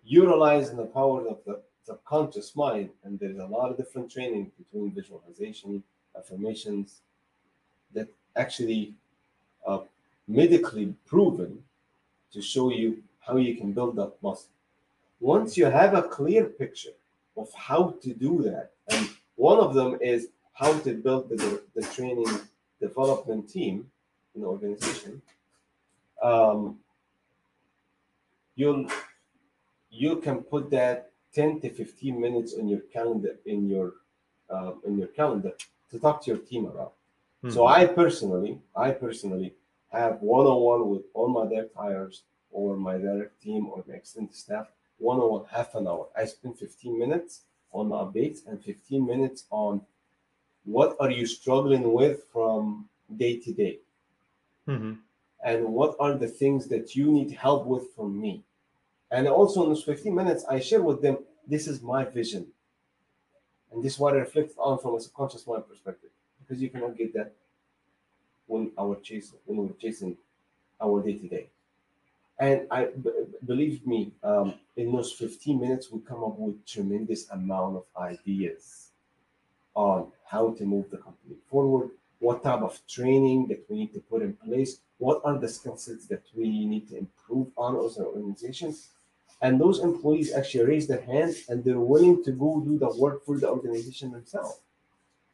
utilize 0.03 0.69
in 0.69 0.77
the 0.77 0.85
power 0.85 1.27
of 1.27 1.39
the 1.45 1.61
subconscious 1.85 2.55
mind. 2.55 2.89
And 3.03 3.19
there's 3.19 3.37
a 3.37 3.45
lot 3.45 3.71
of 3.71 3.77
different 3.77 4.11
training 4.11 4.51
between 4.57 4.91
visualization, 4.91 5.83
affirmations, 6.17 7.01
that 7.93 8.09
actually 8.35 8.93
uh, 9.65 9.79
medically 10.27 10.93
proven 11.05 11.63
to 12.33 12.41
show 12.41 12.69
you 12.69 13.01
how 13.19 13.37
you 13.37 13.55
can 13.55 13.71
build 13.71 13.95
that 13.95 14.13
muscle. 14.21 14.49
Once 15.19 15.57
you 15.57 15.65
have 15.65 15.93
a 15.93 16.03
clear 16.03 16.45
picture 16.45 16.91
of 17.37 17.51
how 17.53 17.95
to 18.01 18.13
do 18.13 18.41
that, 18.43 18.71
and 18.89 19.09
one 19.35 19.59
of 19.59 19.73
them 19.73 19.97
is 20.01 20.27
how 20.55 20.71
to 20.79 20.93
build 20.93 21.29
the, 21.29 21.61
the 21.75 21.81
training 21.81 22.27
development 22.81 23.49
team 23.49 23.91
in 24.33 24.41
the 24.41 24.47
organization, 24.47 25.21
um, 26.21 26.79
you'll 28.55 28.87
you 29.89 30.17
can 30.17 30.41
put 30.41 30.69
that 30.71 31.11
10 31.33 31.61
to 31.61 31.69
15 31.69 32.19
minutes 32.19 32.55
on 32.59 32.67
your 32.67 32.81
calendar 32.91 33.35
in 33.45 33.69
your 33.69 33.93
uh, 34.49 34.71
in 34.85 34.97
your 34.97 35.07
calendar 35.09 35.51
to 35.91 35.99
talk 35.99 36.23
to 36.23 36.31
your 36.31 36.39
team 36.39 36.67
around. 36.67 36.91
Hmm. 37.41 37.51
So 37.51 37.67
I 37.67 37.85
personally, 37.85 38.59
I 38.75 38.91
personally 38.91 39.53
have 39.91 40.21
one-on-one 40.21 40.89
with 40.89 41.03
all 41.13 41.29
my 41.29 41.45
direct 41.47 41.75
hires 41.75 42.23
or 42.51 42.77
my 42.77 42.97
direct 42.97 43.41
team 43.41 43.67
or 43.67 43.83
my 43.87 43.95
extended 43.95 44.35
staff, 44.35 44.67
one-on-one 44.97 45.45
half 45.51 45.75
an 45.75 45.87
hour. 45.87 46.07
I 46.15 46.25
spend 46.25 46.57
15 46.57 46.97
minutes 46.97 47.41
on 47.71 47.89
the 47.89 47.95
updates 47.95 48.39
and 48.47 48.63
15 48.63 49.05
minutes 49.05 49.45
on 49.51 49.81
what 50.65 50.95
are 50.99 51.11
you 51.11 51.25
struggling 51.25 51.93
with 51.93 52.25
from 52.33 52.89
day 53.17 53.37
to 53.39 53.53
day? 53.53 53.79
Mm-hmm. 54.67 54.93
and 55.43 55.63
what 55.63 55.95
are 55.99 56.15
the 56.15 56.27
things 56.27 56.67
that 56.69 56.95
you 56.95 57.11
need 57.11 57.31
help 57.31 57.67
with 57.67 57.93
from 57.95 58.19
me? 58.19 58.43
And 59.11 59.27
also 59.27 59.61
in 59.61 59.69
those 59.69 59.83
15 59.83 60.13
minutes 60.13 60.43
i 60.49 60.59
share 60.59 60.81
with 60.81 61.01
them 61.03 61.19
this 61.47 61.67
is 61.67 61.81
my 61.83 62.03
vision. 62.03 62.47
And 63.71 63.83
this 63.83 63.93
is 63.93 63.99
what 63.99 64.15
i 64.15 64.17
reflect 64.17 64.53
on 64.57 64.79
from 64.79 64.95
a 64.95 64.99
subconscious 64.99 65.45
mind 65.45 65.67
perspective. 65.69 66.09
Because 66.39 66.61
you 66.61 66.69
cannot 66.69 66.97
get 66.97 67.13
that 67.13 67.33
when 68.47 68.71
our 68.79 68.95
chase 69.01 69.33
when 69.45 69.57
we're 69.67 69.73
chasing 69.79 70.17
our 70.81 71.03
day 71.03 71.13
to 71.13 71.27
day. 71.27 71.47
And 72.39 72.67
I 72.69 72.85
b- 72.85 73.11
believe 73.45 73.85
me, 73.87 74.11
um, 74.23 74.55
in 74.75 74.91
those 74.91 75.13
15 75.13 75.59
minutes, 75.59 75.91
we 75.91 76.01
come 76.01 76.23
up 76.23 76.37
with 76.37 76.65
tremendous 76.65 77.29
amount 77.29 77.77
of 77.77 77.85
ideas 77.97 78.84
on 79.75 80.11
how 80.25 80.51
to 80.53 80.65
move 80.65 80.89
the 80.89 80.97
company 80.97 81.35
forward, 81.49 81.91
what 82.19 82.43
type 82.43 82.61
of 82.61 82.79
training 82.87 83.47
that 83.47 83.65
we 83.69 83.77
need 83.77 83.93
to 83.93 83.99
put 83.99 84.21
in 84.21 84.33
place, 84.33 84.79
what 84.97 85.21
are 85.23 85.37
the 85.37 85.47
skill 85.47 85.77
sets 85.77 86.07
that 86.07 86.23
we 86.35 86.65
need 86.65 86.87
to 86.89 86.97
improve 86.97 87.47
on 87.57 87.85
as 87.85 87.97
an 87.97 88.05
organization. 88.05 88.73
And 89.41 89.59
those 89.59 89.79
employees 89.79 90.33
actually 90.33 90.65
raise 90.65 90.87
their 90.87 91.01
hand 91.01 91.35
and 91.49 91.63
they're 91.63 91.79
willing 91.79 92.23
to 92.23 92.31
go 92.31 92.61
do 92.61 92.79
the 92.79 92.89
work 92.97 93.25
for 93.25 93.37
the 93.37 93.49
organization 93.49 94.11
themselves 94.11 94.59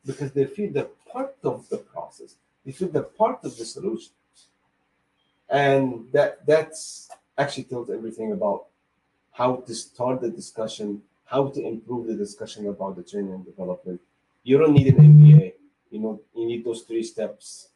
because 0.05 0.31
they 0.31 0.45
feel 0.45 0.71
they're 0.71 0.89
part 1.11 1.35
of 1.43 1.69
the 1.69 1.77
process, 1.77 2.35
they 2.65 2.71
feel 2.71 2.89
they're 2.89 3.03
part 3.03 3.39
of 3.43 3.55
the 3.57 3.65
solution. 3.65 4.11
And 5.49 6.07
that 6.13 6.45
that's 6.45 7.09
actually 7.37 7.65
tells 7.65 7.89
everything 7.89 8.31
about 8.31 8.65
how 9.31 9.57
to 9.57 9.75
start 9.75 10.21
the 10.21 10.29
discussion, 10.29 11.01
how 11.25 11.49
to 11.49 11.61
improve 11.61 12.07
the 12.07 12.15
discussion 12.15 12.67
about 12.67 12.95
the 12.95 13.03
training 13.03 13.33
and 13.33 13.45
development, 13.45 14.01
you 14.43 14.57
don't 14.57 14.73
need 14.73 14.87
an 14.87 14.97
MBA. 14.97 15.53
You 15.89 15.99
know, 15.99 16.21
you 16.35 16.45
need 16.45 16.65
those 16.65 16.81
three 16.81 17.03
steps. 17.03 17.69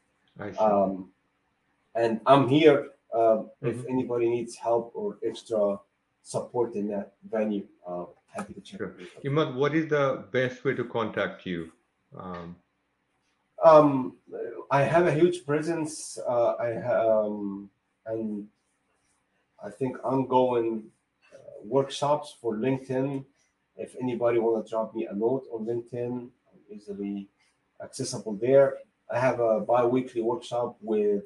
Um, 0.59 1.09
and 1.93 2.19
I'm 2.25 2.47
here 2.47 2.91
um, 3.13 3.21
mm-hmm. 3.21 3.67
if 3.67 3.85
anybody 3.87 4.29
needs 4.29 4.55
help 4.55 4.91
or 4.95 5.17
extra 5.25 5.79
support 6.23 6.75
in 6.75 6.87
that 6.89 7.13
venue. 7.29 7.65
Uh, 7.87 8.05
happy 8.27 8.53
to 8.53 8.61
check. 8.61 8.79
Sure. 8.79 8.95
Emad, 9.23 9.55
what 9.55 9.75
is 9.75 9.89
the 9.89 10.25
best 10.31 10.63
way 10.65 10.73
to 10.73 10.83
contact 10.83 11.45
you? 11.45 11.71
Um, 12.17 12.55
um, 13.63 14.17
I 14.71 14.81
have 14.81 15.07
a 15.07 15.13
huge 15.13 15.45
presence. 15.45 16.19
Uh, 16.27 16.53
I 16.53 16.75
um, 16.83 17.69
and 18.05 18.47
I 19.63 19.69
think 19.69 19.97
ongoing 20.03 20.83
uh, 21.33 21.37
workshops 21.63 22.35
for 22.41 22.55
LinkedIn. 22.55 23.25
If 23.77 23.95
anybody 24.01 24.39
want 24.39 24.65
to 24.65 24.69
drop 24.69 24.95
me 24.95 25.05
a 25.05 25.13
note 25.13 25.45
on 25.51 25.65
LinkedIn, 25.65 26.29
easily 26.69 27.27
accessible 27.83 28.33
there. 28.33 28.77
I 29.11 29.19
have 29.19 29.39
a 29.39 29.59
bi-weekly 29.59 30.21
workshop 30.21 30.77
with 30.81 31.23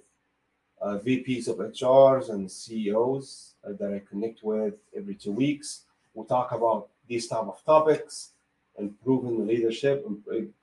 uh, 0.82 0.98
VPs 1.06 1.48
of 1.48 1.58
HRs 1.58 2.30
and 2.30 2.50
CEOs 2.50 3.54
uh, 3.66 3.74
that 3.80 3.94
I 3.94 4.02
connect 4.10 4.44
with 4.44 4.76
every 4.96 5.16
two 5.16 5.32
weeks. 5.32 5.84
We 6.14 6.26
talk 6.26 6.52
about 6.52 6.90
these 7.08 7.28
type 7.28 7.48
of 7.48 7.64
topics, 7.66 8.32
improving 8.78 9.46
leadership, 9.46 10.06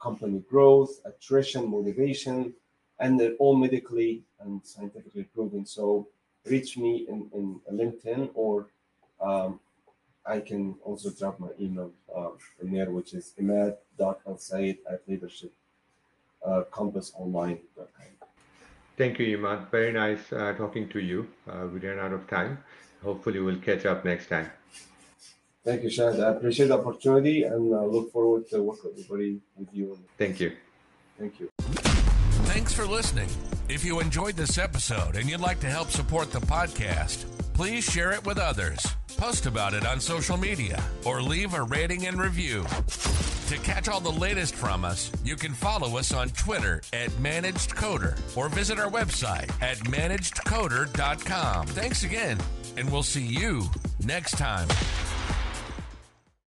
company 0.00 0.42
growth, 0.48 1.00
attrition, 1.04 1.70
motivation, 1.70 2.54
and 2.98 3.20
they're 3.20 3.34
all 3.34 3.56
medically 3.56 4.22
and 4.40 4.64
scientifically 4.64 5.24
proven. 5.24 5.66
So 5.66 6.08
reach 6.46 6.78
me 6.78 7.06
in, 7.08 7.28
in 7.34 7.60
LinkedIn 7.76 8.30
or 8.34 8.68
um, 9.20 9.60
I 10.28 10.40
can 10.40 10.76
also 10.84 11.10
drop 11.10 11.38
my 11.38 11.48
email 11.60 11.92
uh, 12.14 12.30
in 12.62 12.72
there, 12.72 12.90
which 12.90 13.14
is 13.14 13.32
emad.elsayed 13.40 14.78
at 14.90 15.02
leadership 15.06 15.52
uh, 16.44 16.62
compassonline.com. 16.70 18.06
Thank 18.96 19.18
you, 19.18 19.38
Emad. 19.38 19.70
Very 19.70 19.92
nice 19.92 20.32
uh, 20.32 20.54
talking 20.56 20.88
to 20.88 21.00
you. 21.00 21.28
Uh, 21.48 21.66
we 21.72 21.80
ran 21.80 21.98
out 21.98 22.12
of 22.12 22.26
time. 22.28 22.58
Hopefully, 23.02 23.40
we'll 23.40 23.58
catch 23.58 23.84
up 23.84 24.04
next 24.04 24.28
time. 24.28 24.50
Thank 25.64 25.82
you, 25.82 25.90
Shad. 25.90 26.18
I 26.20 26.30
appreciate 26.30 26.68
the 26.68 26.78
opportunity 26.78 27.42
and 27.42 27.74
uh, 27.74 27.84
look 27.84 28.12
forward 28.12 28.48
to 28.50 28.62
work 28.62 28.82
with 28.84 28.92
everybody 28.92 29.40
with 29.56 29.68
you. 29.72 29.98
Thank 30.16 30.40
you. 30.40 30.52
Thank 31.18 31.40
you. 31.40 31.50
Thanks 32.46 32.72
for 32.72 32.86
listening. 32.86 33.28
If 33.68 33.84
you 33.84 34.00
enjoyed 34.00 34.36
this 34.36 34.58
episode 34.58 35.16
and 35.16 35.28
you'd 35.28 35.40
like 35.40 35.60
to 35.60 35.66
help 35.66 35.90
support 35.90 36.30
the 36.30 36.38
podcast, 36.40 37.26
please 37.52 37.84
share 37.84 38.12
it 38.12 38.24
with 38.24 38.38
others 38.38 38.86
post 39.16 39.46
about 39.46 39.74
it 39.74 39.86
on 39.86 40.00
social 40.00 40.36
media, 40.36 40.82
or 41.04 41.22
leave 41.22 41.54
a 41.54 41.62
rating 41.62 42.06
and 42.06 42.20
review. 42.20 42.64
To 43.48 43.56
catch 43.58 43.88
all 43.88 44.00
the 44.00 44.10
latest 44.10 44.54
from 44.54 44.84
us, 44.84 45.12
you 45.24 45.36
can 45.36 45.52
follow 45.52 45.96
us 45.98 46.12
on 46.12 46.28
Twitter 46.30 46.82
at 46.92 47.16
Managed 47.20 47.74
Coder 47.74 48.18
or 48.36 48.48
visit 48.48 48.78
our 48.78 48.90
website 48.90 49.50
at 49.62 49.78
managedcoder.com. 49.78 51.66
Thanks 51.68 52.02
again, 52.02 52.38
and 52.76 52.90
we'll 52.90 53.04
see 53.04 53.24
you 53.24 53.64
next 54.04 54.32
time. 54.32 54.68